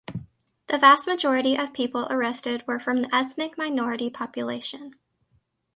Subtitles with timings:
[0.65, 4.95] The vast majority of people arrested were from the ethnic minority population.